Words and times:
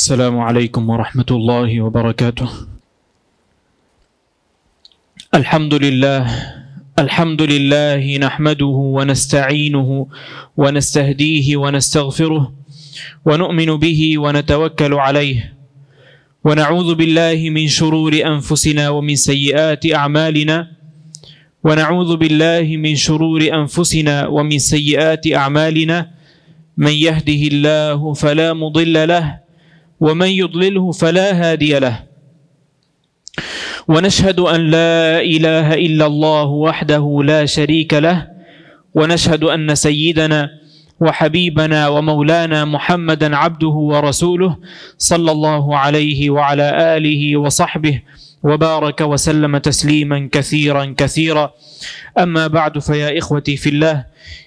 السلام 0.00 0.40
عليكم 0.40 0.82
ورحمة 0.90 1.30
الله 1.30 1.70
وبركاته. 1.84 2.48
الحمد 5.34 5.74
لله 5.74 6.20
الحمد 6.98 7.42
لله 7.42 8.04
نحمده 8.16 8.76
ونستعينه 8.96 9.90
ونستهديه 10.56 11.46
ونستغفره 11.56 12.44
ونؤمن 13.26 13.70
به 13.76 14.00
ونتوكل 14.18 14.92
عليه. 14.94 15.38
ونعوذ 16.44 16.90
بالله 16.94 17.38
من 17.52 17.68
شرور 17.68 18.12
أنفسنا 18.24 18.84
ومن 18.88 19.16
سيئات 19.16 19.84
أعمالنا. 19.84 20.56
ونعوذ 21.64 22.10
بالله 22.16 22.66
من 22.84 22.96
شرور 22.96 23.40
أنفسنا 23.52 24.16
ومن 24.32 24.58
سيئات 24.58 25.24
أعمالنا. 25.28 25.98
من 26.76 26.94
يهده 27.06 27.42
الله 27.52 28.00
فلا 28.16 28.56
مضل 28.56 28.96
له 29.08 29.49
ومن 30.00 30.28
يضلله 30.28 30.92
فلا 30.92 31.32
هادي 31.32 31.78
له. 31.78 32.00
ونشهد 33.88 34.40
أن 34.40 34.60
لا 34.60 35.20
إله 35.20 35.74
إلا 35.74 36.06
الله 36.06 36.44
وحده 36.44 37.22
لا 37.24 37.46
شريك 37.46 37.94
له. 37.94 38.28
ونشهد 38.94 39.44
أن 39.44 39.74
سيدنا 39.74 40.50
وحبيبنا 41.00 41.88
ومولانا 41.88 42.64
محمدا 42.64 43.36
عبده 43.36 43.76
ورسوله 43.92 44.56
صلى 44.98 45.32
الله 45.32 45.78
عليه 45.78 46.30
وعلى 46.30 46.96
آله 46.96 47.36
وصحبه 47.36 48.02
وبارك 48.42 49.00
وسلم 49.00 49.58
تسليما 49.58 50.28
كثيرا 50.32 50.94
كثيرا. 50.96 51.52
أما 52.18 52.46
بعد 52.46 52.78
فيا 52.78 53.18
إخوتي 53.18 53.56
في 53.56 53.68
الله 53.68 54.04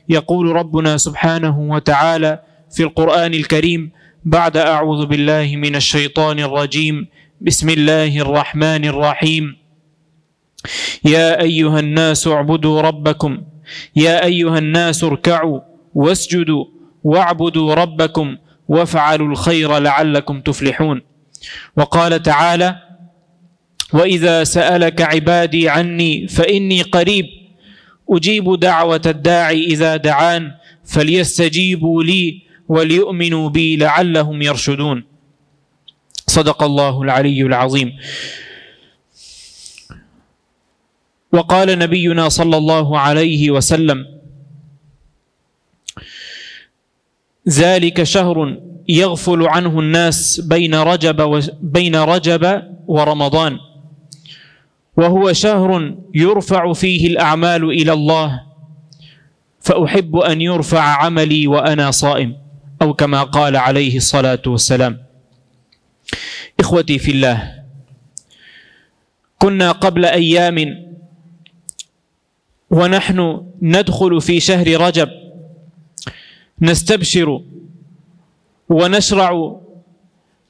يقول 0.10 0.46
ربنا 0.56 0.98
سبحانه 0.98 1.60
وتعالى 1.60 2.40
في 2.72 2.84
القرآن 2.84 3.34
الكريم 3.34 3.92
بعد 4.26 4.58
أعوذ 4.58 5.06
بالله 5.06 5.56
من 5.56 5.76
الشيطان 5.76 6.40
الرجيم. 6.40 7.08
بسم 7.42 7.70
الله 7.70 8.18
الرحمن 8.18 8.86
الرحيم. 8.86 9.58
يا 11.06 11.42
أيها 11.42 11.80
الناس 11.80 12.28
اعبدوا 12.28 12.82
ربكم. 12.82 13.42
يا 13.96 14.26
أيها 14.26 14.58
الناس 14.58 15.04
اركعوا 15.04 15.60
واسجدوا 15.94 16.66
واعبدوا 17.04 17.74
ربكم 17.74 18.38
وافعلوا 18.68 19.28
الخير 19.28 19.78
لعلكم 19.78 20.42
تفلحون. 20.42 21.02
وقال 21.78 22.22
تعالى 22.22 22.76
وإذا 23.94 24.44
سألك 24.44 25.02
عبادي 25.02 25.70
عني 25.70 26.28
فإني 26.28 26.82
قريب. 26.82 27.26
أجيب 28.10 28.60
دعوة 28.60 29.02
الداعي 29.06 29.64
إذا 29.66 29.98
دعان. 29.98 30.52
فليستجيبوا 30.86 32.04
لي 32.04 32.43
وليؤمنوا 32.70 33.50
بي 33.50 33.76
لعلهم 33.76 34.42
يرشدون. 34.42 35.04
صدق 36.28 36.64
الله 36.64 37.02
العلي 37.02 37.42
العظيم. 37.42 37.94
وقال 41.32 41.80
نبينا 41.80 42.30
صلى 42.30 42.58
الله 42.58 43.00
عليه 43.00 43.52
وسلم 43.52 44.06
ذلك 47.50 48.04
شهر 48.04 48.58
يغفل 48.90 49.48
عنه 49.48 49.80
الناس 49.80 50.40
بين 50.40 50.76
رجب 50.76 51.20
بين 51.62 51.96
رجب 51.96 52.44
ورمضان. 52.88 53.60
وهو 54.98 55.34
شهر 55.34 55.96
يرفع 56.14 56.74
فيه 56.74 57.08
الأعمال 57.08 57.64
إلى 57.64 57.94
الله 57.94 58.44
فأحب 59.62 60.16
أن 60.18 60.42
يرفع 60.42 60.82
عملي 60.82 61.48
وأنا 61.48 61.92
صائم. 61.92 62.43
أو 62.84 62.94
كما 62.94 63.24
قال 63.24 63.56
عليه 63.56 63.98
الصلاة 63.98 64.42
والسلام. 64.48 64.98
إخوتي 66.60 67.00
في 67.00 67.12
الله 67.12 67.64
كنا 69.40 69.72
قبل 69.72 70.06
أيام 70.06 70.84
ونحن 72.70 73.46
ندخل 73.62 74.22
في 74.22 74.40
شهر 74.40 74.68
رجب 74.82 75.10
نستبشر 76.62 77.42
ونشرع 78.70 79.56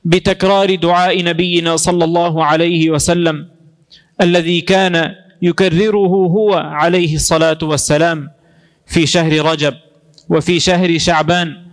بتكرار 0.05 0.75
دعاء 0.75 1.23
نبينا 1.23 1.75
صلى 1.75 2.03
الله 2.05 2.45
عليه 2.45 2.89
وسلم 2.89 3.47
الذي 4.21 4.61
كان 4.61 5.15
يكرره 5.41 6.07
هو 6.37 6.53
عليه 6.53 7.15
الصلاة 7.15 7.57
والسلام 7.63 8.29
في 8.85 9.05
شهر 9.05 9.45
رجب 9.45 9.73
وفي 10.29 10.59
شهر 10.59 10.97
شعبان 10.97 11.63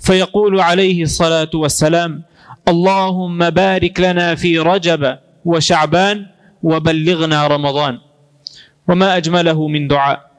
فيقول 0.00 0.60
عليه 0.60 1.02
الصلاة 1.02 1.50
والسلام 1.54 2.22
اللهم 2.68 3.50
بارك 3.50 4.00
لنا 4.00 4.34
في 4.34 4.58
رجب 4.58 5.18
وشعبان 5.44 6.26
وبلغنا 6.62 7.46
رمضان. 7.46 7.98
وما 8.88 9.16
أجمله 9.16 9.68
من 9.68 9.88
دعاء 9.88 10.30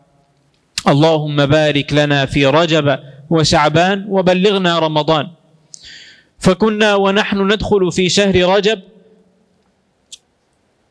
اللهم 0.87 1.45
بارك 1.45 1.93
لنا 1.93 2.25
في 2.25 2.45
رجب 2.45 2.99
وشعبان 3.29 4.05
وبلغنا 4.09 4.79
رمضان. 4.79 5.27
فكنا 6.39 6.95
ونحن 6.95 7.37
ندخل 7.51 7.91
في 7.91 8.09
شهر 8.09 8.35
رجب 8.55 8.79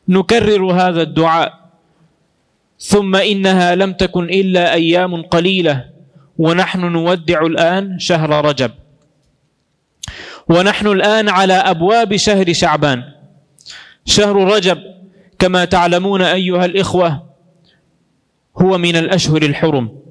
نكرر 0.07 0.71
هذا 0.71 1.01
الدعاء 1.01 1.61
ثم 2.79 3.15
إنها 3.15 3.75
لم 3.75 3.93
تكن 3.93 4.23
إلا 4.23 4.73
أيام 4.73 5.21
قليلة 5.21 5.85
ونحن 6.37 6.79
نودع 6.79 7.41
الآن 7.45 7.99
شهر 7.99 8.45
رجب. 8.45 8.71
ونحن 10.49 10.87
الآن 10.87 11.29
على 11.29 11.53
أبواب 11.53 12.15
شهر 12.15 12.53
شعبان. 12.53 13.03
شهر 14.05 14.35
رجب 14.35 14.77
كما 15.39 15.65
تعلمون 15.65 16.21
أيها 16.21 16.65
الإخوة 16.65 17.23
هو 18.57 18.77
من 18.77 18.95
الأشهر 18.95 19.41
الحرم. 19.41 20.01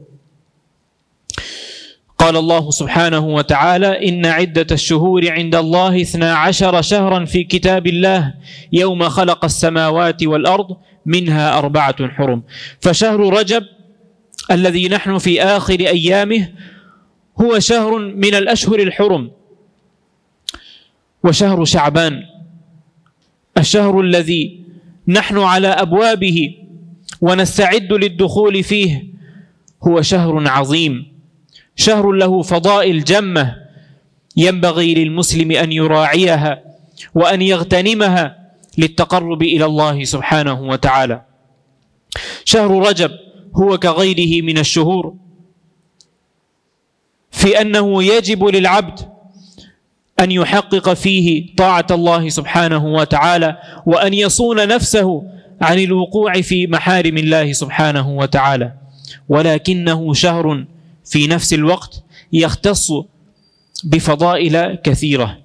قال 2.19 2.37
الله 2.37 2.71
سبحانه 2.71 3.27
وتعالى 3.27 4.09
إن 4.09 4.27
عدة 4.27 4.67
الشهور 4.73 5.31
عند 5.31 5.55
الله 5.55 6.03
اثنا 6.03 6.35
عشر 6.35 6.83
شهرا 6.83 7.25
في 7.25 7.45
كتاب 7.45 7.87
الله 7.87 8.35
يوم 8.73 9.09
خلق 9.09 9.45
السماوات 9.45 10.23
والأرض 10.23 10.77
منها 11.07 11.59
أربعة 11.59 12.09
حرم. 12.09 12.43
فشهر 12.81 13.21
رجب 13.21 13.65
الذي 14.51 14.89
نحن 14.89 15.19
في 15.19 15.43
آخر 15.43 15.81
أيامه 15.81 16.49
هو 17.41 17.59
شهر 17.59 17.99
من 17.99 18.35
الأشهر 18.35 18.79
الحرم 18.79 19.31
وشهر 21.25 21.65
شعبان. 21.65 22.23
الشهر 23.59 24.01
الذي 24.01 24.61
نحن 25.09 25.39
على 25.39 25.69
أبوابه 25.69 26.55
ونستعد 27.21 27.93
للدخول 27.93 28.63
فيه 28.63 29.05
هو 29.83 30.03
شهر 30.03 30.49
عظيم 30.49 31.07
شهر 31.77 32.13
له 32.13 32.43
فضائل 32.43 33.05
جمة 33.05 33.57
ينبغي 34.37 34.95
للمسلم 34.95 35.53
أن 35.53 35.73
يراعيها 35.73 36.63
وأن 37.15 37.43
يغتنمها 37.43 38.53
للتقرب 38.79 39.43
إلى 39.43 39.65
الله 39.65 40.05
سبحانه 40.05 40.63
وتعالى. 40.63 41.23
شهر 42.45 42.89
رجب 42.89 43.11
هو 43.57 43.79
كغيره 43.79 44.43
من 44.43 44.59
الشهور. 44.59 45.15
في 47.31 47.61
أنه 47.61 48.03
يجب 48.03 48.45
للعبد 48.45 49.01
أن 50.21 50.31
يحقق 50.31 50.93
فيه 50.93 51.55
طاعة 51.57 51.87
الله 51.91 52.29
سبحانه 52.29 52.87
وتعالى 52.87 53.57
وأن 53.87 54.15
يصون 54.15 54.69
نفسه 54.69 55.23
عن 55.61 55.79
الوقوع 55.79 56.41
في 56.41 56.67
محارم 56.67 57.17
الله 57.17 57.53
سبحانه 57.53 58.11
وتعالى. 58.11 58.73
ولكنه 59.29 60.15
شهر 60.15 60.65
في 61.05 61.27
نفس 61.27 61.55
الوقت 61.55 62.03
يختص 62.33 62.93
بفضائل 63.85 64.75
كثيرة. 64.75 65.39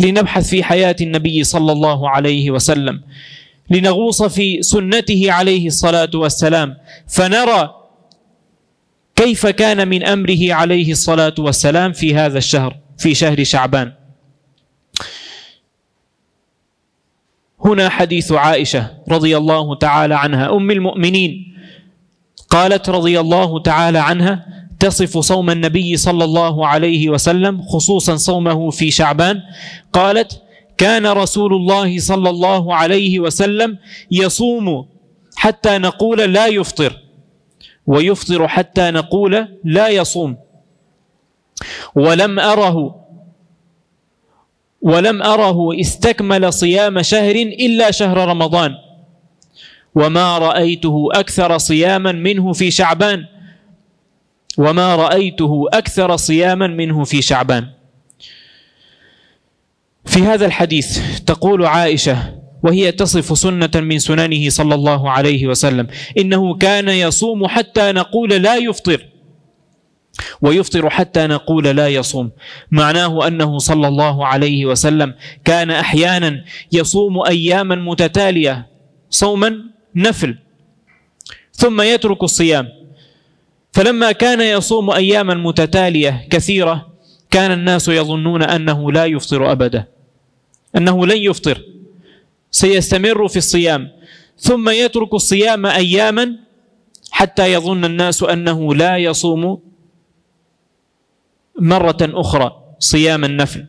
لنبحث 0.00 0.48
في 0.48 0.62
حياة 0.62 0.96
النبي 1.00 1.44
صلى 1.44 1.72
الله 1.72 2.10
عليه 2.10 2.50
وسلم. 2.50 3.02
لنغوص 3.70 4.22
في 4.22 4.62
سنته 4.62 5.32
عليه 5.32 5.66
الصلاة 5.66 6.10
والسلام. 6.14 6.76
فنرى 7.08 7.74
كيف 9.16 9.46
كان 9.46 9.88
من 9.88 10.04
أمره 10.04 10.52
عليه 10.52 10.92
الصلاة 10.92 11.34
والسلام 11.38 11.92
في 11.92 12.14
هذا 12.14 12.38
الشهر 12.38 12.76
في 12.98 13.14
شهر 13.14 13.44
شعبان. 13.44 13.92
هنا 17.64 17.88
حديث 17.88 18.32
عائشة 18.32 18.90
رضي 19.08 19.36
الله 19.36 19.74
تعالى 19.74 20.14
عنها. 20.14 20.56
أم 20.56 20.70
المؤمنين 20.70 21.54
قالت 22.50 22.88
رضي 22.88 23.20
الله 23.20 23.62
تعالى 23.62 23.98
عنها 23.98 24.46
تصف 24.80 25.18
صوم 25.18 25.50
النبي 25.50 25.96
صلى 25.96 26.24
الله 26.24 26.66
عليه 26.66 27.08
وسلم 27.08 27.62
خصوصا 27.62 28.16
صومه 28.16 28.70
في 28.70 28.90
شعبان. 28.90 29.42
قالت 29.92 30.42
كان 30.78 31.06
رسول 31.06 31.54
الله 31.54 31.98
صلى 31.98 32.30
الله 32.30 32.74
عليه 32.74 33.20
وسلم 33.20 33.78
يصوم 34.10 34.88
حتى 35.36 35.78
نقول 35.78 36.18
لا 36.32 36.46
يفطر 36.46 36.92
ويفطر 37.86 38.48
حتى 38.48 38.90
نقول 38.90 39.48
لا 39.64 39.88
يصوم. 39.88 40.36
ولم 41.94 42.38
أره 42.38 43.04
ولم 44.82 45.22
أره 45.22 45.80
استكمل 45.80 46.52
صيام 46.52 47.02
شهر 47.02 47.34
إلا 47.34 47.90
شهر 47.90 48.28
رمضان. 48.28 48.74
وما 49.94 50.38
رأيته 50.38 51.08
أكثر 51.12 51.58
صياما 51.58 52.12
منه 52.12 52.52
في 52.52 52.70
شعبان. 52.70 53.24
وما 54.58 54.96
رأيته 54.96 55.66
أكثر 55.72 56.16
صياما 56.16 56.66
منه 56.66 57.04
في 57.04 57.22
شعبان. 57.22 57.77
في 60.08 60.22
هذا 60.22 60.46
الحديث 60.46 61.00
تقول 61.26 61.66
عائشة 61.66 62.38
وهي 62.62 62.92
تصف 62.92 63.38
سنة 63.38 63.70
من 63.74 63.98
سننه 63.98 64.48
صلى 64.48 64.74
الله 64.74 65.10
عليه 65.10 65.46
وسلم 65.46 65.86
إنه 66.18 66.54
كان 66.54 66.88
يصوم 66.88 67.46
حتى 67.46 67.92
نقول 67.92 68.30
لا 68.30 68.56
يفطر. 68.56 69.06
ويفطر 70.42 70.90
حتى 70.90 71.26
نقول 71.26 71.64
لا 71.64 71.88
يصوم. 71.88 72.30
معناه 72.70 73.26
أنه 73.26 73.58
صلى 73.58 73.88
الله 73.88 74.26
عليه 74.26 74.66
وسلم 74.66 75.14
كان 75.44 75.70
أحيانا 75.70 76.44
يصوم 76.72 77.26
أياما 77.26 77.74
متتالية 77.74 78.66
صوما 79.10 79.56
نفل 79.96 80.38
ثم 81.52 81.80
يترك 81.80 82.22
الصيام. 82.22 82.68
فلما 83.72 84.12
كان 84.12 84.40
يصوم 84.40 84.90
أياما 84.90 85.34
متتالية 85.34 86.26
كثيرة 86.30 86.88
كان 87.30 87.52
الناس 87.52 87.88
يظنون 87.88 88.42
أنه 88.42 88.92
لا 88.92 89.04
يفطر 89.04 89.52
أبدا. 89.52 89.97
أنه 90.78 91.06
لن 91.06 91.16
يفطر. 91.16 91.62
سيستمر 92.50 93.28
في 93.28 93.36
الصيام. 93.36 93.88
ثم 94.38 94.68
يترك 94.68 95.14
الصيام 95.14 95.66
اياما 95.66 96.36
حتى 97.10 97.52
يظن 97.52 97.84
الناس 97.84 98.22
أنه 98.22 98.74
لا 98.74 98.96
يصوم 98.96 99.60
مرة 101.60 101.98
أخرى 102.02 102.52
صيام 102.78 103.24
النفل. 103.24 103.66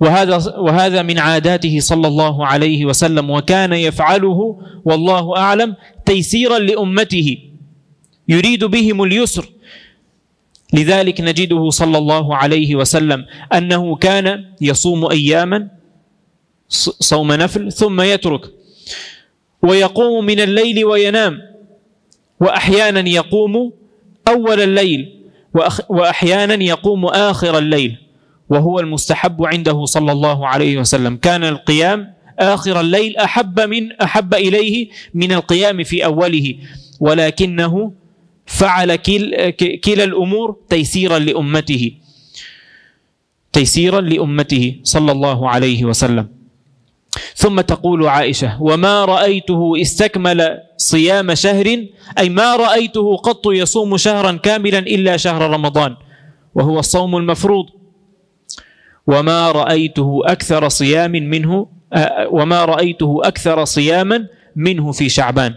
وهذا 0.00 0.56
وهذا 0.58 1.02
من 1.02 1.18
عاداته 1.18 1.80
صلى 1.80 2.08
الله 2.08 2.46
عليه 2.46 2.84
وسلم 2.84 3.30
وكان 3.30 3.72
يفعله 3.72 4.60
والله 4.84 5.36
أعلم 5.36 5.76
تيسيرا 6.06 6.58
لأمته. 6.58 7.38
يريد 8.28 8.64
بهم 8.64 9.02
اليسر. 9.02 9.48
لذلك 10.74 11.20
نجده 11.20 11.70
صلى 11.70 11.98
الله 11.98 12.36
عليه 12.36 12.74
وسلم 12.76 13.26
أنه 13.54 13.96
كان 13.96 14.44
يصوم 14.60 15.10
أياما 15.10 15.68
صوم 17.00 17.32
نفل 17.32 17.72
ثم 17.72 18.00
يترك 18.00 18.40
ويقوم 19.62 20.26
من 20.26 20.40
الليل 20.40 20.84
وينام 20.84 21.38
وأحيانا 22.40 23.08
يقوم 23.08 23.72
أول 24.28 24.60
الليل 24.60 25.16
وأحيانا 25.88 26.64
يقوم 26.64 27.06
آخر 27.06 27.58
الليل 27.58 27.96
وهو 28.48 28.80
المستحب 28.80 29.44
عنده 29.44 29.84
صلى 29.84 30.12
الله 30.12 30.46
عليه 30.48 30.78
وسلم. 30.78 31.16
كان 31.16 31.44
القيام 31.44 32.14
آخر 32.38 32.80
الليل 32.80 33.16
أحب 33.16 33.60
من 33.60 33.92
أحب 33.92 34.34
إليه 34.34 34.88
من 35.14 35.32
القيام 35.32 35.82
في 35.84 36.04
أوله 36.04 36.54
ولكنه 37.00 37.92
فعل 38.50 38.96
كل 38.96 39.50
كلا 39.84 40.04
الأمور 40.04 40.56
تيسيرا 40.68 41.18
لأمته. 41.18 41.92
تيسيرا 43.52 44.00
لأمته 44.00 44.80
صلى 44.82 45.12
الله 45.12 45.48
عليه 45.48 45.84
وسلم. 45.84 46.26
ثم 47.34 47.60
تقول 47.60 48.06
عائشة 48.06 48.62
وما 48.62 49.04
رأيته 49.04 49.72
استكمل 49.80 50.58
صيام 50.76 51.34
شهر؟ 51.34 51.66
أي 52.18 52.28
ما 52.28 52.56
رأيته 52.56 53.16
قط 53.16 53.46
يصوم 53.46 53.96
شهرا 53.96 54.32
كاملا 54.32 54.78
إلا 54.78 55.16
شهر 55.16 55.50
رمضان 55.50 55.96
وهو 56.54 56.78
الصوم 56.78 57.16
المفروض. 57.16 57.66
وما 59.06 59.52
رأيته 59.52 60.20
أكثر 60.24 60.68
صيام 60.68 61.12
منه 61.12 61.66
وما 62.30 62.64
رأيته 62.64 63.20
أكثر 63.24 63.64
صياما 63.64 64.26
منه 64.56 64.92
في 64.92 65.08
شعبان. 65.08 65.54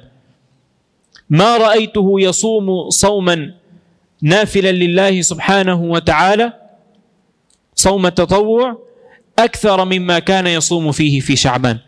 ما 1.30 1.58
رأيته 1.58 2.16
يصوم 2.20 2.90
صوما 2.90 3.54
نافلا 4.22 4.72
لله 4.72 5.22
سبحانه 5.22 5.82
وتعالى 5.82 6.54
صوم 7.76 8.06
التطوع 8.06 8.78
أكثر 9.40 9.86
مما 9.86 10.20
كان 10.20 10.48
يصوم 10.48 10.92
فيه 10.92 11.20
في 11.20 11.36
شعبان. 11.36 11.80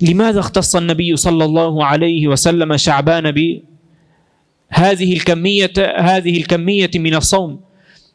لماذا 0.00 0.40
اختص 0.40 0.76
النبي 0.76 1.16
صلى 1.16 1.44
الله 1.44 1.84
عليه 1.84 2.28
وسلم 2.28 2.76
شعبان 2.76 3.30
بهذه 3.30 5.12
الكمية 5.12 5.72
هذه 5.96 6.36
الكمية 6.36 6.90
من 6.94 7.14
الصوم؟ 7.14 7.60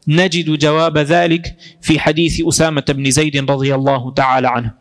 نجد 0.07 0.60
جواب 0.60 0.98
ذلك 0.98 1.56
في 1.81 2.00
حديث 2.00 2.42
أسامة 2.48 2.86
بن 2.89 3.12
زيد 3.12 3.51
رضي 3.51 3.75
الله 3.75 4.13
تعالى 4.13 4.48
عنه. 4.48 4.78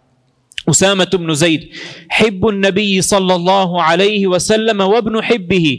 أسامة 0.69 1.11
بن 1.15 1.35
زيد 1.35 1.69
حب 2.09 2.49
النبي 2.49 3.03
صلى 3.03 3.35
الله 3.35 3.83
عليه 3.83 4.27
وسلم 4.27 4.81
وابن 4.81 5.23
حبه. 5.23 5.79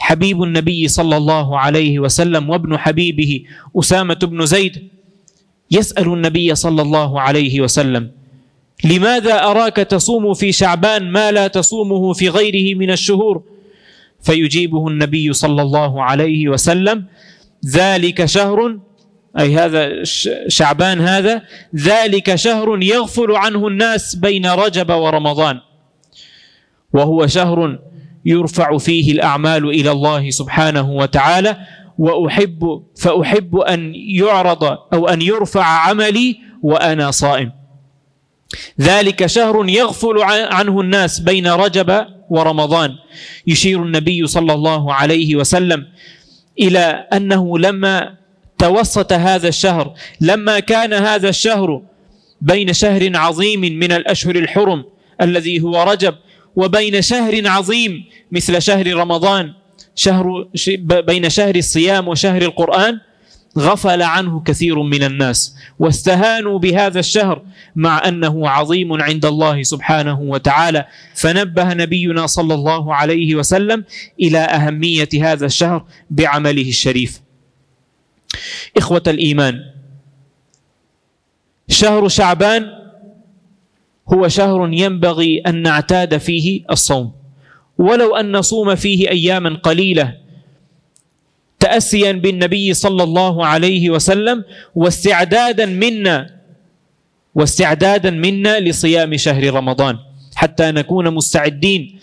حبيب 0.00 0.42
النبي 0.42 0.88
صلى 0.88 1.16
الله 1.16 1.58
عليه 1.58 1.98
وسلم 1.98 2.50
وابن 2.50 2.78
حبيبه 2.78 3.42
أسامة 3.78 4.14
بن 4.22 4.46
زيد. 4.46 4.88
يسأل 5.70 6.08
النبي 6.12 6.54
صلى 6.54 6.82
الله 6.82 7.20
عليه 7.20 7.60
وسلم 7.60 8.10
لماذا 8.84 9.44
أراك 9.44 9.76
تصوم 9.76 10.34
في 10.34 10.52
شعبان 10.52 11.10
ما 11.10 11.32
لا 11.32 11.46
تصومه 11.46 12.12
في 12.12 12.28
غيره 12.28 12.78
من 12.78 12.90
الشهور؟ 12.90 13.42
فيجيبه 14.22 14.88
النبي 14.88 15.32
صلى 15.32 15.62
الله 15.62 16.02
عليه 16.02 16.48
وسلم 16.48 17.04
ذلك 17.66 18.24
شهر 18.24 18.78
أي 19.38 19.56
هذا 19.56 20.04
شعبان 20.48 21.00
هذا 21.00 21.42
ذلك 21.76 22.34
شهر 22.34 22.82
يغفل 22.82 23.32
عنه 23.32 23.68
الناس 23.68 24.14
بين 24.14 24.46
رجب 24.46 24.90
ورمضان. 24.90 25.60
وهو 26.92 27.26
شهر 27.26 27.78
يرفع 28.24 28.78
فيه 28.78 29.12
الأعمال 29.12 29.68
إلى 29.68 29.90
الله 29.90 30.30
سبحانه 30.30 30.90
وتعالى 30.90 31.56
وأحب 31.98 32.82
فأحب 32.96 33.56
أن 33.56 33.92
يعرض 33.94 34.64
أو 34.64 35.08
أن 35.08 35.22
يرفع 35.22 35.64
عملي 35.64 36.36
وأنا 36.62 37.10
صائم. 37.10 37.52
ذلك 38.80 39.26
شهر 39.26 39.68
يغفل 39.68 40.18
عنه 40.50 40.80
الناس 40.80 41.20
بين 41.20 41.46
رجب 41.46 42.06
ورمضان. 42.30 42.90
يشير 43.46 43.82
النبي 43.82 44.26
صلى 44.26 44.52
الله 44.52 44.94
عليه 44.94 45.36
وسلم 45.36 45.86
إلى 46.60 47.06
أنه 47.12 47.58
لما 47.58 48.21
توسط 48.62 49.12
هذا 49.12 49.48
الشهر. 49.48 49.94
لما 50.20 50.60
كان 50.60 50.92
هذا 50.92 51.28
الشهر 51.28 51.82
بين 52.40 52.72
شهر 52.72 53.16
عظيم 53.16 53.60
من 53.60 53.92
الأشهر 53.92 54.36
الحرم 54.36 54.84
الذي 55.20 55.60
هو 55.60 55.82
رجب 55.82 56.14
وبين 56.56 57.02
شهر 57.02 57.48
عظيم 57.48 58.04
مثل 58.32 58.62
شهر 58.62 58.94
رمضان 58.94 59.52
شهر 59.94 60.48
بين 60.84 61.30
شهر 61.30 61.56
الصيام 61.56 62.08
وشهر 62.08 62.42
القرآن 62.42 63.00
غفل 63.58 64.02
عنه 64.02 64.42
كثير 64.42 64.82
من 64.82 65.02
الناس. 65.02 65.56
واستهانوا 65.78 66.58
بهذا 66.58 67.00
الشهر 67.00 67.42
مع 67.76 68.08
أنه 68.08 68.48
عظيم 68.48 69.02
عند 69.02 69.24
الله 69.24 69.62
سبحانه 69.62 70.20
وتعالى. 70.20 70.86
فنبه 71.14 71.74
نبينا 71.74 72.26
صلى 72.26 72.54
الله 72.54 72.94
عليه 72.94 73.34
وسلم 73.34 73.84
إلى 74.20 74.38
أهمية 74.38 75.08
هذا 75.22 75.46
الشهر 75.46 75.84
بعمله 76.10 76.68
الشريف. 76.68 77.21
إخوة 78.76 79.02
الإيمان. 79.06 79.64
شهر 81.68 82.08
شعبان 82.08 82.70
هو 84.12 84.28
شهر 84.28 84.68
ينبغي 84.72 85.40
أن 85.46 85.62
نعتاد 85.62 86.16
فيه 86.16 86.64
الصوم. 86.70 87.12
ولو 87.78 88.16
أن 88.16 88.36
نصوم 88.36 88.74
فيه 88.74 89.08
أياما 89.10 89.54
قليلة 89.54 90.16
تأسيا 91.60 92.12
بالنبي 92.12 92.74
صلى 92.74 93.02
الله 93.02 93.46
عليه 93.46 93.90
وسلم 93.90 94.44
واستعدادا 94.74 95.66
منا 95.66 96.30
واستعدادا 97.34 98.10
منا 98.10 98.60
لصيام 98.60 99.16
شهر 99.16 99.54
رمضان 99.54 99.98
حتى 100.34 100.70
نكون 100.70 101.14
مستعدين 101.14 101.98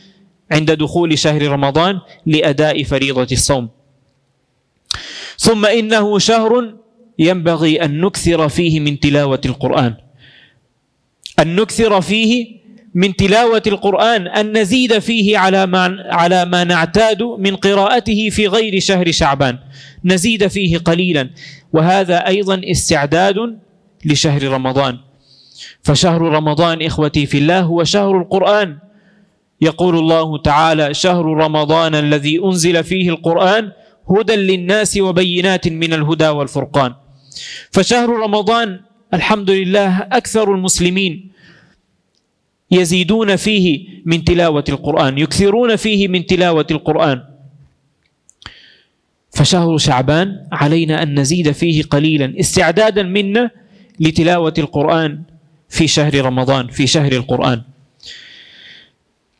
عند 0.52 0.72
دخول 0.72 1.20
شهر 1.20 1.42
رمضان 1.48 2.00
لأداء 2.26 2.84
فريضة 2.84 3.28
الصوم. 3.32 3.70
ثم 5.40 5.66
إنه 5.66 6.20
شهر 6.20 6.74
ينبغي 7.20 7.84
أن 7.84 8.02
نكثر 8.02 8.50
فيه 8.50 8.80
من 8.80 9.00
تلاوة 9.00 9.42
القرآن. 9.46 9.94
أن 11.40 11.56
نكثر 11.56 12.02
فيه 12.02 12.60
من 12.94 13.16
تلاوة 13.16 13.64
القرآن 13.68 14.28
أن 14.28 14.58
نزيد 14.58 15.00
فيه 15.00 15.38
على 15.38 15.66
ما 15.66 15.98
على 16.10 16.46
ما 16.46 16.64
نعتاد 16.64 17.24
من 17.24 17.56
قراءته 17.56 18.30
في 18.30 18.48
غير 18.48 18.80
شهر 18.80 19.12
شعبان. 19.12 19.58
نزيد 20.06 20.48
فيه 20.48 20.78
قليلا 20.78 21.30
وهذا 21.74 22.28
أيضا 22.28 22.62
استعداد 22.64 23.60
لشهر 24.06 24.44
رمضان. 24.44 24.98
فشهر 25.84 26.22
رمضان 26.22 26.82
إخوتي 26.82 27.26
في 27.26 27.38
الله 27.38 27.60
هو 27.60 27.84
شهر 27.84 28.18
القرآن. 28.18 28.78
يقول 29.62 29.98
الله 29.98 30.38
تعالى 30.38 30.94
شهر 30.94 31.26
رمضان 31.26 31.96
الذي 31.96 32.40
أنزل 32.44 32.84
فيه 32.84 33.10
القرآن 33.10 33.72
هدى 34.12 34.36
للناس 34.36 34.98
وبينات 34.98 35.68
من 35.68 35.94
الهدى 35.94 36.28
والفرقان. 36.28 36.94
فشهر 37.72 38.10
رمضان 38.10 38.80
الحمد 39.14 39.50
لله 39.50 39.98
أكثر 40.00 40.54
المسلمين 40.54 41.32
يزيدون 42.72 43.36
فيه 43.36 43.88
من 44.06 44.24
تلاوة 44.24 44.64
القرآن 44.70 45.18
يكثرون 45.18 45.76
فيه 45.76 46.08
من 46.08 46.26
تلاوة 46.26 46.68
القرآن. 46.72 47.24
فشهر 49.32 49.78
شعبان 49.78 50.46
علينا 50.52 51.04
أن 51.04 51.20
نزيد 51.20 51.52
فيه 51.52 51.84
قليلا 51.84 52.40
استعدادا 52.40 53.04
منا 53.04 53.52
لتلاوة 54.00 54.54
القرآن 54.58 55.22
في 55.70 55.88
شهر 55.88 56.26
رمضان 56.26 56.68
في 56.68 56.88
شهر 56.88 57.12
القرآن. 57.12 57.62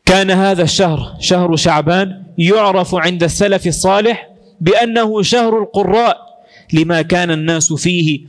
كان 0.06 0.30
هذا 0.30 0.62
الشهر 0.62 1.16
شهر 1.20 1.56
شعبان 1.56 2.22
يعرف 2.38 2.94
عند 2.94 3.22
السلف 3.22 3.66
الصالح 3.66 4.29
بأنه 4.60 5.22
شهر 5.22 5.58
القراء 5.58 6.42
لما 6.72 7.02
كان 7.02 7.30
الناس 7.30 7.72
فيه 7.72 8.20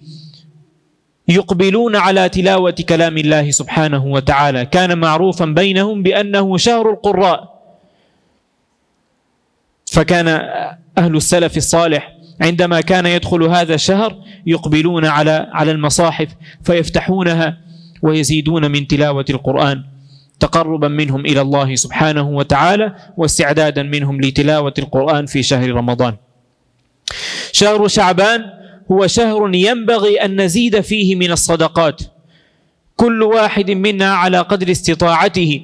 يقبلون 1.27 1.95
على 1.95 2.29
تلاوة 2.29 2.75
كلام 2.89 3.17
الله 3.17 3.51
سبحانه 3.51 4.05
وتعالى. 4.05 4.65
كان 4.65 4.97
معروفا 4.97 5.45
بينهم 5.45 6.03
بأنه 6.03 6.57
شهر 6.57 6.89
القراء. 6.89 7.61
فكان 9.91 10.27
أهل 10.97 11.15
السلف 11.15 11.57
الصالح 11.57 12.15
عندما 12.41 12.81
كان 12.81 13.05
يدخل 13.05 13.43
هذا 13.43 13.75
الشهر 13.75 14.15
يقبلون 14.45 15.05
على 15.05 15.49
على 15.51 15.71
المصاحف 15.71 16.27
فيفتحونها 16.63 17.57
ويزيدون 18.01 18.71
من 18.71 18.87
تلاوة 18.87 19.25
القرآن. 19.29 19.90
تقربا 20.41 20.87
منهم 20.87 21.21
إلى 21.25 21.41
الله 21.41 21.75
سبحانه 21.75 22.29
وتعالى 22.29 22.95
واستعدادا 23.17 23.83
منهم 23.83 24.21
لتلاوة 24.21 24.73
القرآن 24.79 25.25
في 25.25 25.43
شهر 25.43 25.69
رمضان. 25.71 26.15
شهر 27.51 27.87
شعبان 27.87 28.41
هو 28.91 29.07
شهر 29.07 29.55
ينبغي 29.55 30.25
أن 30.25 30.41
نزيد 30.41 30.79
فيه 30.81 31.15
من 31.15 31.31
الصدقات. 31.31 32.01
كل 32.95 33.23
واحد 33.23 33.71
منا 33.71 34.13
على 34.13 34.39
قدر 34.39 34.71
استطاعته 34.71 35.61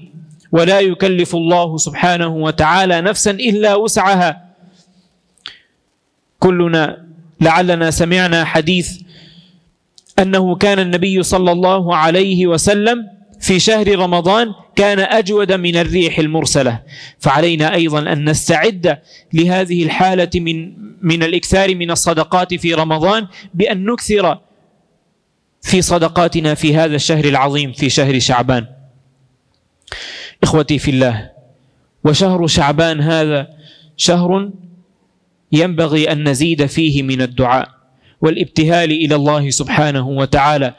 ولا 0.52 0.80
يكلف 0.80 1.36
الله 1.36 1.78
سبحانه 1.78 2.28
وتعالى 2.28 3.02
نفسا 3.02 3.32
إلا 3.32 3.76
وسعها. 3.76 4.46
كلنا 6.40 7.06
لعلنا 7.42 7.92
سمعنا 7.92 8.46
حديث 8.46 9.02
أنه 10.20 10.56
كان 10.56 10.80
النبي 10.80 11.24
صلى 11.24 11.52
الله 11.52 11.96
عليه 11.96 12.48
وسلم 12.48 13.17
في 13.48 13.60
شهر 13.60 14.00
رمضان 14.00 14.54
كان 14.76 15.00
أجود 15.00 15.52
من 15.52 15.76
الريح 15.76 16.20
المرسلة. 16.20 16.84
فعلينا 17.20 17.74
أيضا 17.74 18.00
أن 18.00 18.30
نستعد 18.30 19.00
لهذه 19.34 19.84
الحالة 19.84 20.30
من 20.36 20.74
من 21.02 21.24
الإكثار 21.24 21.76
من 21.76 21.92
الصدقات 21.92 22.54
في 22.54 22.74
رمضان 22.74 23.28
بأن 23.54 23.86
نكثر 23.86 24.40
في 25.62 25.82
صدقاتنا 25.82 26.54
في 26.54 26.76
هذا 26.76 26.96
الشهر 26.96 27.26
العظيم 27.26 27.72
في 27.72 27.90
شهر 27.90 28.20
شعبان. 28.20 28.66
إخوتي 30.44 30.80
في 30.80 30.92
الله 30.92 31.32
وشهر 32.04 32.48
شعبان 32.48 33.02
هذا 33.02 33.48
شهر 33.98 34.52
ينبغي 35.52 36.12
أن 36.12 36.30
نزيد 36.30 36.66
فيه 36.66 37.04
من 37.04 37.22
الدعاء 37.22 37.70
والابتهال 38.22 38.92
إلى 38.92 39.16
الله 39.16 39.50
سبحانه 39.50 40.08
وتعالى. 40.08 40.74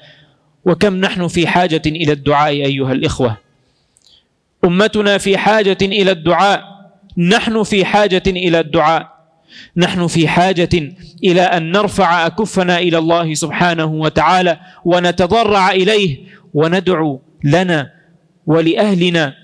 وكم 0.68 0.96
نحن 0.96 1.28
في 1.28 1.46
حاجة 1.46 1.82
إلى 1.86 2.12
الدعاء 2.12 2.52
أيها 2.52 2.92
الإخوة؟ 2.92 3.36
أمتنا 4.64 5.18
في 5.18 5.38
حاجة 5.38 5.78
إلى 5.82 6.10
الدعاء 6.10 6.64
نحن 7.18 7.62
في 7.62 7.84
حاجة 7.84 8.22
إلى 8.26 8.60
الدعاء. 8.60 9.18
نحن 9.76 10.06
في 10.06 10.28
حاجة 10.28 10.68
إلى 11.24 11.40
أن 11.40 11.72
نرفع 11.72 12.26
أكفنا 12.26 12.78
إلى 12.78 12.98
الله 12.98 13.34
سبحانه 13.34 13.84
وتعالى 13.84 14.60
ونتضرع 14.84 15.70
إليه 15.70 16.18
وندعو 16.54 17.20
لنا 17.44 17.90
ولأهلنا 18.46 19.34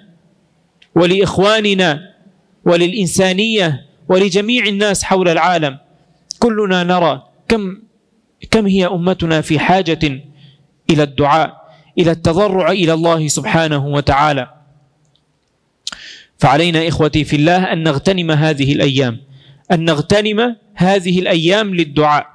ولإخواننا 0.95 2.11
وللإنسانية 2.65 3.87
ولجميع 4.09 4.67
الناس 4.67 5.05
حول 5.05 5.29
العالم. 5.29 5.79
كلنا 6.39 6.83
نرى 6.83 7.23
كم 7.49 7.79
كم 8.51 8.67
هي 8.67 8.87
أمتنا 8.87 9.41
في 9.41 9.59
حاجة 9.59 10.21
إلى 10.91 11.03
الدعاء 11.03 11.65
إلى 11.99 12.11
التضرع 12.11 12.71
إلى 12.71 12.93
الله 12.93 13.29
سبحانه 13.29 13.87
وتعالى. 13.87 14.51
فعلينا 16.39 16.89
إخوتي 16.89 17.25
في 17.25 17.37
الله 17.37 17.73
أن 17.73 17.83
نغتنم 17.83 18.31
هذه 18.31 18.73
الأيام 18.73 19.21
أن 19.73 19.85
نغتنم 19.85 20.57
هذه 20.75 21.19
الأيام 21.19 21.75
للدعاء. 21.75 22.27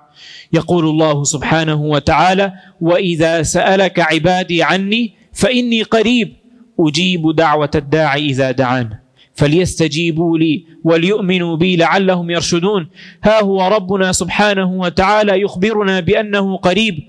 يقول 0.54 0.86
الله 0.86 1.24
سبحانه 1.24 1.82
وتعالى 1.82 2.54
وإذا 2.82 3.44
سألك 3.44 4.00
عبادي 4.00 4.64
عني 4.64 5.14
فإني 5.34 5.84
قريب 5.84 6.34
أجيب 6.80 7.36
دعوة 7.36 7.72
الداعي 7.76 8.26
إذا 8.26 8.52
دعان. 8.52 8.90
فليستجيبوا 9.34 10.38
لي 10.38 10.66
وليؤمنوا 10.84 11.58
بي 11.58 11.76
لعلهم 11.76 12.30
يرشدون. 12.30 12.90
ها 13.24 13.42
هو 13.44 13.68
ربنا 13.68 14.12
سبحانه 14.12 14.72
وتعالى 14.72 15.42
يخبرنا 15.42 16.00
بأنه 16.00 16.58
قريب 16.58 17.00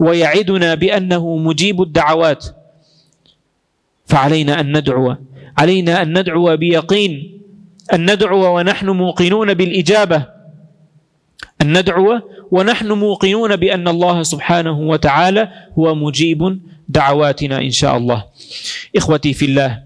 ويعدنا 0.00 0.74
بأنه 0.74 1.36
مجيب 1.36 1.82
الدعوات. 1.82 2.46
فعلينا 4.06 4.60
أن 4.60 4.76
ندعو 4.76 5.16
علينا 5.58 6.02
أن 6.02 6.18
ندعو 6.18 6.56
بيقين 6.56 7.40
أن 7.92 8.12
ندعو 8.12 8.58
ونحن 8.58 8.90
موقنون 8.90 9.54
بالإجابة. 9.54 10.26
أن 11.62 11.78
ندعو 11.78 12.20
ونحن 12.50 12.92
موقنون 12.92 13.56
بأن 13.56 13.88
الله 13.88 14.22
سبحانه 14.22 14.80
وتعالى 14.80 15.48
هو 15.78 15.94
مجيب 15.94 16.60
دعواتنا 16.88 17.58
إن 17.58 17.70
شاء 17.70 17.96
الله. 17.96 18.24
إخوتي 18.96 19.32
في 19.32 19.44
الله 19.44 19.85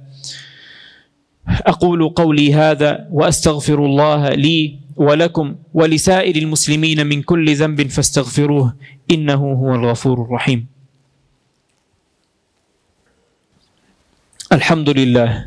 أقول 1.49 2.09
قولي 2.09 2.55
هذا 2.55 3.09
وأستغفر 3.13 3.85
الله 3.85 4.29
لي 4.29 4.77
ولكم 4.97 5.55
ولسائر 5.75 6.37
المسلمين 6.37 7.07
من 7.07 7.23
كل 7.23 7.55
ذنب 7.55 7.89
فاستغفروه 7.89 8.75
إنه 9.11 9.35
هو 9.53 9.75
الغفور 9.75 10.23
الرحيم. 10.23 10.67
الحمد 14.53 14.89
لله. 14.91 15.47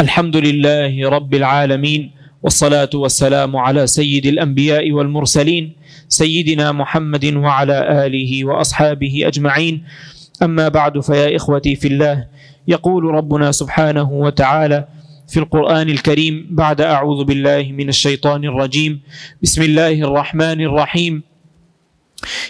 الحمد 0.00 0.36
لله 0.36 1.08
رب 1.08 1.34
العالمين 1.34 2.10
والصلاة 2.42 2.90
والسلام 2.94 3.56
على 3.56 3.86
سيد 3.86 4.26
الأنبياء 4.26 4.92
والمرسلين 4.92 5.72
سيدنا 6.08 6.72
محمد 6.72 7.24
وعلى 7.34 8.06
آله 8.06 8.44
وأصحابه 8.44 9.22
أجمعين. 9.26 9.84
أما 10.42 10.68
بعد 10.68 11.00
فيا 11.00 11.36
إخوتي 11.36 11.76
في 11.76 11.88
الله 11.88 12.26
يقول 12.68 13.04
ربنا 13.04 13.52
سبحانه 13.52 14.12
وتعالى 14.12 14.84
في 15.28 15.36
القرآن 15.36 15.88
الكريم 15.88 16.46
بعد 16.50 16.80
أعوذ 16.80 17.24
بالله 17.24 17.62
من 17.72 17.88
الشيطان 17.88 18.44
الرجيم. 18.44 19.00
بسم 19.42 19.62
الله 19.62 19.92
الرحمن 19.92 20.60
الرحيم. 20.60 21.22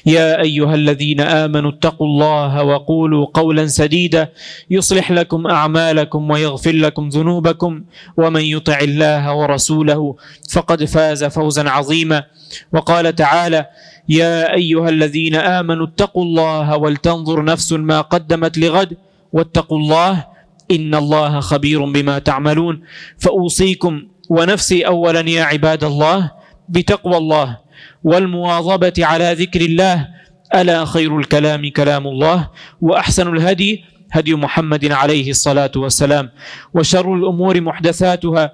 يا 0.07 0.40
أيها 0.40 0.75
الذين 0.75 1.21
آمنوا 1.21 1.71
اتقوا 1.71 2.07
الله 2.07 2.62
وقولوا 2.62 3.26
قولا 3.35 3.66
سديدا. 3.66 4.28
يصلح 4.71 5.12
لكم 5.12 5.47
أعمالكم 5.47 6.31
ويغفر 6.31 6.73
لكم 6.73 7.09
ذنوبكم. 7.09 7.85
ومن 8.16 8.40
يطع 8.40 8.78
الله 8.78 9.35
ورسوله 9.35 10.16
فقد 10.50 10.85
فاز 10.85 11.25
فوزا 11.25 11.71
عظيما. 11.71 12.25
وقال 12.73 13.14
تعالى 13.14 13.66
يا 14.09 14.54
أيها 14.54 14.88
الذين 14.88 15.35
آمنوا 15.35 15.87
اتقوا 15.87 16.25
الله 16.25 16.76
ولتنظر 16.76 17.45
نفس 17.45 17.73
ما 17.73 18.00
قدمت 18.00 18.59
لغد. 18.59 18.97
واتقوا 19.33 19.78
الله 19.78 20.34
إن 20.71 20.94
الله 20.94 21.40
خبير 21.40 21.85
بما 21.85 22.18
تعملون. 22.18 22.83
فأوصيكم 23.18 24.02
ونفسي 24.30 24.87
أولا 24.87 25.21
يا 25.21 25.44
عباد 25.44 25.85
الله 25.85 26.30
بتقوى 26.68 27.16
الله 27.16 27.59
والمواظبة 28.04 28.92
على 28.99 29.33
ذكر 29.33 29.61
الله. 29.61 30.09
ألا 30.54 30.85
خير 30.85 31.18
الكلام 31.18 31.68
كلام 31.68 32.06
الله 32.06 32.50
وأحسن 32.80 33.37
الهدي 33.37 33.85
هدي 34.12 34.35
محمد 34.35 34.92
عليه 34.92 35.30
الصلاة 35.30 35.73
والسلام. 35.76 36.30
وشر 36.75 37.14
الأمور 37.14 37.61
محدثاتها 37.61 38.52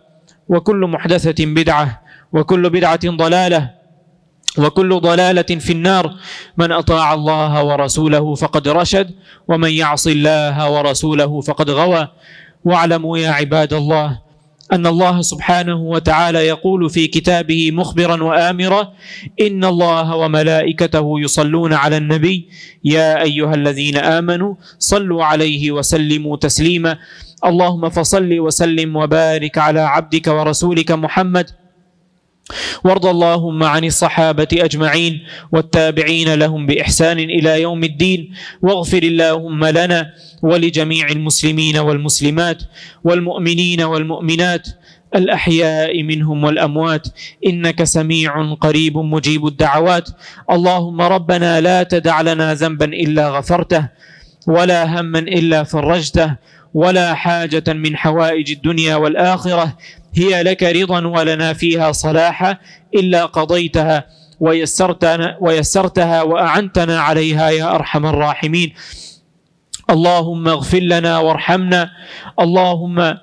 وكل 0.48 0.80
محدثة 0.86 1.46
بدعة 1.46 2.02
وكل 2.32 2.70
بدعة 2.70 3.00
ضلالة 3.06 3.79
وكل 4.58 5.00
ضلالة 5.00 5.42
في 5.42 5.72
النار. 5.72 6.14
من 6.56 6.72
أطاع 6.72 7.14
الله 7.14 7.64
ورسوله 7.64 8.34
فقد 8.34 8.68
رشد 8.68 9.10
ومن 9.48 9.70
يعص 9.70 10.06
الله 10.06 10.70
ورسوله 10.70 11.40
فقد 11.40 11.70
غوى. 11.70 12.08
واعلموا 12.64 13.18
يا 13.18 13.30
عباد 13.30 13.72
الله 13.72 14.30
أن 14.72 14.86
الله 14.86 15.22
سبحانه 15.22 15.76
وتعالى 15.76 16.38
يقول 16.38 16.90
في 16.90 17.06
كتابه 17.06 17.70
مخبرا 17.70 18.22
وآمرا 18.22 18.92
إن 19.40 19.64
الله 19.64 20.16
وملائكته 20.16 21.20
يصلون 21.20 21.72
على 21.72 21.96
النبي. 21.96 22.48
يا 22.84 23.22
أيها 23.22 23.54
الذين 23.54 23.96
آمنوا 23.96 24.54
صلوا 24.78 25.24
عليه 25.24 25.70
وسلموا 25.70 26.36
تسليما. 26.36 26.98
اللهم 27.44 27.88
فصل 27.88 28.38
وسلم 28.38 28.96
وبارك 28.96 29.58
على 29.58 29.80
عبدك 29.80 30.26
ورسولك 30.26 30.92
محمد 30.92 31.50
وارض 32.84 33.06
اللهم 33.06 33.62
عن 33.62 33.84
الصحابة 33.84 34.48
أجمعين 34.52 35.20
والتابعين 35.52 36.34
لهم 36.34 36.66
بإحسان 36.66 37.18
إلى 37.18 37.62
يوم 37.62 37.84
الدين 37.84 38.30
واغفر 38.62 39.02
اللهم 39.02 39.64
لنا 39.64 40.10
ولجميع 40.42 41.06
المسلمين 41.06 41.76
والمسلمات 41.78 42.62
والمؤمنين 43.04 43.82
والمؤمنات 43.82 44.68
الأحياء 45.14 46.02
منهم 46.02 46.44
والأموات 46.44 47.06
إنك 47.46 47.84
سميع 47.84 48.54
قريب 48.54 48.98
مجيب 48.98 49.46
الدعوات. 49.46 50.08
اللهم 50.50 51.00
ربنا 51.00 51.60
لا 51.60 51.82
تدع 51.82 52.20
لنا 52.20 52.54
ذنبا 52.54 52.84
إلا 52.84 53.30
غفرته 53.30 53.88
ولا 54.46 55.00
هما 55.00 55.18
إلا 55.18 55.62
فرجته 55.62 56.36
ولا 56.74 57.14
حاجة 57.14 57.64
من 57.68 57.96
حوائج 57.96 58.50
الدنيا 58.50 58.96
والآخرة. 58.96 59.76
هي 60.14 60.42
لك 60.42 60.62
رضا 60.62 61.06
ولنا 61.06 61.52
فيها 61.52 61.92
صلاحا 61.92 62.56
إلا 62.94 63.26
قضيتها 63.26 64.06
ويسرتنا 64.40 65.36
ويسرتها 65.40 66.22
وأعنتنا 66.22 67.00
عليها 67.00 67.50
يا 67.50 67.74
أرحم 67.74 68.06
الراحمين. 68.06 68.74
اللهم 69.90 70.48
اغفر 70.48 70.78
لنا 70.78 71.18
وارحمنا. 71.18 71.90
اللهم 72.40 73.16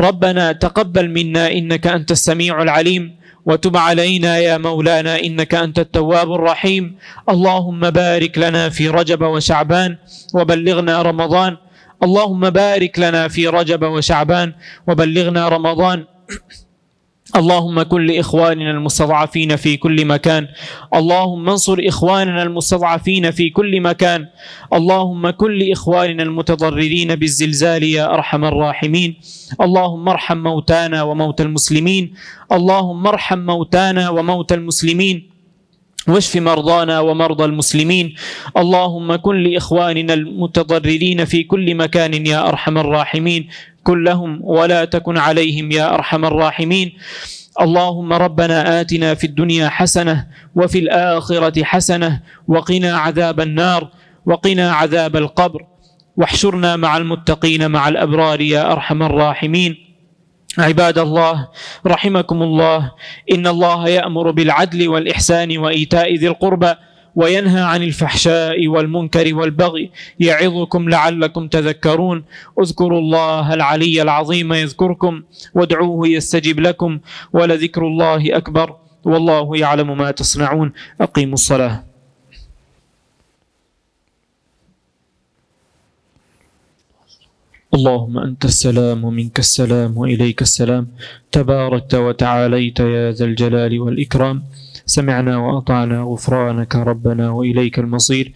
ربنا 0.00 0.52
تقبل 0.52 1.08
منا 1.10 1.52
إنك 1.52 1.86
أنت 1.86 2.10
السميع 2.10 2.62
العليم 2.62 3.16
وتب 3.46 3.76
علينا 3.76 4.38
يا 4.38 4.58
مولانا 4.58 5.20
إنك 5.20 5.54
أنت 5.54 5.78
التواب 5.78 6.32
الرحيم. 6.32 6.96
اللهم 7.28 7.90
بارك 7.90 8.38
لنا 8.38 8.68
في 8.68 8.88
رجب 8.88 9.22
وشعبان 9.22 9.96
وبلغنا 10.34 11.02
رمضان. 11.02 11.56
اللهم 12.02 12.50
بارك 12.50 12.98
لنا 12.98 13.28
في 13.28 13.48
رجب 13.48 13.82
وشعبان 13.82 14.52
وبلغنا 14.88 15.48
رمضان. 15.48 16.04
اللهم 17.36 17.82
كن 17.82 18.06
لإخواننا 18.06 18.70
المستضعفين 18.70 19.56
في 19.56 19.76
كل 19.76 20.04
مكان. 20.04 20.48
اللهم 20.94 21.48
انصر 21.48 21.78
إخواننا 21.80 22.42
المستضعفين 22.42 23.30
في 23.30 23.50
كل 23.50 23.80
مكان. 23.80 24.26
اللهم 24.72 25.30
كن 25.30 25.50
لإخواننا 25.50 26.22
المتضررين 26.22 27.14
بالزلزال 27.14 27.82
يا 27.82 28.14
أرحم 28.14 28.44
الراحمين. 28.44 29.16
اللهم 29.60 30.08
ارحم 30.08 30.38
موتانا 30.38 31.02
وموتى 31.02 31.42
المسلمين. 31.42 32.14
اللهم 32.52 33.06
ارحم 33.06 33.38
موتانا 33.38 34.10
وموتى 34.10 34.54
المسلمين. 34.54 35.30
واشف 36.08 36.36
مرضانا 36.36 37.00
ومرضى 37.00 37.44
المسلمين. 37.44 38.14
اللهم 38.56 39.16
كن 39.16 39.36
لإخواننا 39.42 40.14
المتضررين 40.14 41.24
في 41.24 41.42
كل 41.42 41.74
مكان 41.74 42.26
يا 42.26 42.48
أرحم 42.48 42.78
الراحمين. 42.78 43.48
كن 43.84 44.04
لهم 44.04 44.40
ولا 44.42 44.84
تكن 44.84 45.18
عليهم 45.18 45.72
يا 45.72 45.94
أرحم 45.94 46.24
الراحمين. 46.24 46.92
اللهم 47.60 48.12
ربنا 48.12 48.80
آتنا 48.80 49.14
في 49.14 49.24
الدنيا 49.26 49.68
حسنة 49.68 50.26
وفي 50.54 50.78
الآخرة 50.78 51.64
حسنة 51.64 52.20
وقنا 52.48 52.96
عذاب 52.98 53.40
النار 53.40 53.90
وقنا 54.26 54.72
عذاب 54.72 55.16
القبر. 55.16 55.60
واحشرنا 56.16 56.76
مع 56.76 56.96
المتقين 56.96 57.70
مع 57.70 57.88
الأبرار 57.88 58.40
يا 58.40 58.72
أرحم 58.72 59.02
الراحمين. 59.02 59.76
عباد 60.58 60.98
الله 60.98 61.48
رحمكم 61.86 62.42
الله. 62.42 62.92
إن 63.32 63.46
الله 63.46 63.88
يأمر 63.88 64.30
بالعدل 64.30 64.88
والإحسان 64.88 65.58
وإيتاء 65.58 66.14
ذي 66.14 66.28
القربى. 66.28 66.74
وينهى 67.16 67.60
عن 67.60 67.82
الفحشاء 67.82 68.68
والمنكر 68.68 69.34
والبغي. 69.34 69.90
يعظكم 70.20 70.88
لعلكم 70.88 71.48
تذكرون. 71.48 72.24
اذكروا 72.60 72.98
الله 72.98 73.54
العلي 73.54 74.02
العظيم 74.02 74.52
يذكركم. 74.52 75.22
وادعوه 75.54 76.08
يستجب 76.08 76.60
لكم. 76.60 76.98
ولذكر 77.32 77.86
الله 77.86 78.36
أكبر. 78.36 78.76
والله 79.04 79.56
يعلم 79.56 79.98
ما 79.98 80.10
تصنعون. 80.10 80.72
أقيموا 81.00 81.34
الصلاة. 81.34 81.93
اللهم 87.74 88.18
أنت 88.18 88.44
السلام 88.44 89.04
ومنك 89.04 89.38
السلام 89.38 89.98
وإليك 89.98 90.42
السلام. 90.42 90.86
تباركت 91.32 91.94
وتعاليت 91.94 92.80
يا 92.80 93.12
ذا 93.12 93.24
الجلال 93.24 93.80
والإكرام. 93.80 94.36
سمعنا 94.86 95.34
وأطعنا 95.36 95.98
غفرانك 96.00 96.76
ربنا 96.76 97.30
وإليك 97.30 97.78
المصير. 97.78 98.32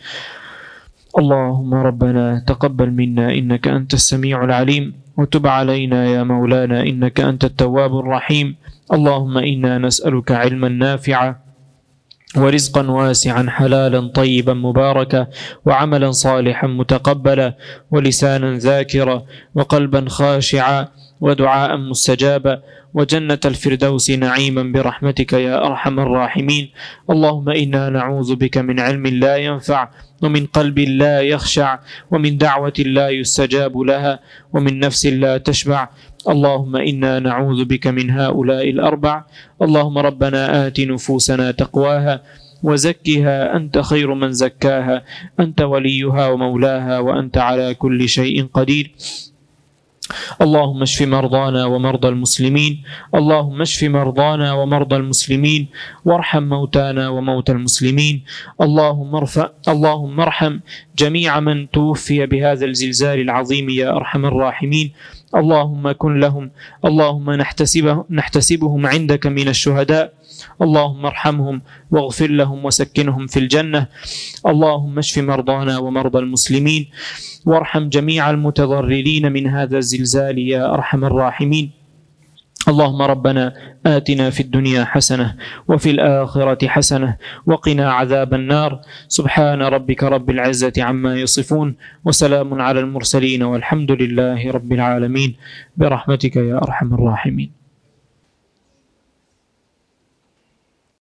اللهم 1.18 1.74
ربنا 1.74 2.44
تقبل 2.46 2.90
منا 2.90 3.26
إنك 3.38 3.68
أنت 3.68 3.94
السميع 3.94 4.44
العليم. 4.44 4.92
وتب 5.16 5.46
علينا 5.46 6.06
يا 6.06 6.22
مولانا 6.22 6.82
إنك 6.82 7.20
أنت 7.20 7.44
التواب 7.44 7.98
الرحيم. 7.98 8.56
اللهم 8.92 9.38
إنا 9.38 9.78
نسألك 9.78 10.32
علما 10.32 10.68
نافعا. 10.68 11.47
ورزقا 12.36 12.90
واسعا 12.90 13.46
حلالا 13.50 14.08
طيبا 14.08 14.54
مباركا 14.54 15.26
وعملا 15.66 16.10
صالحا 16.10 16.66
متقبلا 16.66 17.54
ولسانا 17.90 18.58
ذاكرا 18.58 19.22
وقلبا 19.54 20.08
خاشعا 20.08 20.88
ودعاء 21.20 21.76
مستجابا 21.76 22.62
وجنة 22.94 23.38
الفردوس 23.44 24.10
نعيما 24.10 24.62
برحمتك 24.62 25.32
يا 25.32 25.66
أرحم 25.66 26.00
الراحمين. 26.00 26.70
اللهم 27.10 27.48
إنا 27.48 27.88
نعوذ 27.88 28.36
بك 28.36 28.58
من 28.58 28.80
علم 28.80 29.06
لا 29.06 29.36
ينفع 29.36 29.88
ومن 30.22 30.46
قلب 30.46 30.78
لا 30.78 31.20
يخشع 31.20 31.78
ومن 32.10 32.38
دعوة 32.38 32.72
لا 32.78 33.08
يستجاب 33.08 33.78
لها 33.78 34.20
ومن 34.52 34.80
نفس 34.80 35.06
لا 35.06 35.38
تشبع 35.38 35.88
اللهم 36.28 36.76
إنا 36.76 37.18
نعوذ 37.18 37.64
بك 37.64 37.86
من 37.86 38.10
هؤلاء 38.10 38.70
الأربع. 38.70 39.24
اللهم 39.62 39.98
ربنا 39.98 40.66
آت 40.66 40.80
نفوسنا 40.80 41.50
تقواها 41.50 42.22
وزكها. 42.62 43.56
أنت 43.56 43.78
خير 43.78 44.14
من 44.14 44.32
زكاها. 44.32 45.04
أنت 45.40 45.60
وليها 45.60 46.28
ومولاها 46.28 46.98
وأنت 46.98 47.38
على 47.38 47.74
كل 47.74 48.08
شيء 48.08 48.46
قدير. 48.54 48.90
اللهم 50.42 50.82
اشف 50.82 51.02
مرضانا 51.02 51.64
ومرضى 51.66 52.08
المسلمين. 52.08 52.82
اللهم 53.14 53.60
اشف 53.60 53.84
مرضانا 53.84 54.52
ومرضى 54.52 54.96
المسلمين. 54.96 55.68
وارحم 56.04 56.42
موتانا 56.42 57.08
وموتى 57.08 57.52
المسلمين. 57.52 58.22
اللهم 58.60 59.14
ارفع 59.14 59.48
اللهم 59.68 60.20
ارحم 60.20 60.58
جميع 60.98 61.40
من 61.40 61.70
توفي 61.70 62.26
بهذا 62.26 62.64
الزلزال 62.66 63.20
العظيم 63.20 63.70
يا 63.70 63.96
أرحم 63.96 64.26
الراحمين. 64.26 64.92
اللهم 65.34 65.92
كن 65.92 66.20
لهم. 66.20 66.50
اللهم 66.84 67.30
نحتسبه 67.30 68.04
نحتسبهم 68.10 68.86
عندك 68.86 69.26
من 69.26 69.48
الشهداء. 69.48 70.12
اللهم 70.62 71.06
ارحمهم 71.06 71.62
واغفر 71.90 72.30
لهم 72.30 72.64
وسكنهم 72.64 73.26
في 73.26 73.38
الجنة. 73.38 73.86
اللهم 74.46 74.98
اشف 74.98 75.18
مرضانا 75.18 75.78
ومرضى 75.78 76.18
المسلمين. 76.18 76.90
وارحم 77.46 77.88
جميع 77.88 78.30
المتضررين 78.30 79.32
من 79.32 79.46
هذا 79.46 79.78
الزلزال 79.78 80.38
يا 80.38 80.74
أرحم 80.74 81.04
الراحمين. 81.04 81.77
اللهم 82.66 83.02
ربنا 83.02 83.54
آتنا 83.86 84.30
في 84.30 84.40
الدنيا 84.40 84.84
حسنة 84.84 85.34
وفي 85.68 85.90
الآخرة 85.90 86.68
حسنة 86.68 87.16
وقنا 87.46 87.92
عذاب 87.92 88.34
النار. 88.34 88.80
سبحان 89.08 89.62
ربك 89.62 90.02
رب 90.02 90.30
العزة 90.30 90.72
عما 90.78 91.14
يصفون 91.14 91.76
وسلام 92.04 92.60
على 92.60 92.80
المرسلين 92.80 93.42
والحمد 93.42 93.90
لله 93.92 94.50
رب 94.50 94.72
العالمين. 94.72 95.36
برحمتك 95.76 96.36
يا 96.36 96.56
أرحم 96.62 96.94
الراحمين. 96.94 97.57